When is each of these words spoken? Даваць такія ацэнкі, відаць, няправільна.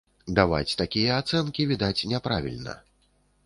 Даваць 0.37 0.77
такія 0.81 1.19
ацэнкі, 1.23 1.67
відаць, 1.75 2.07
няправільна. 2.15 2.73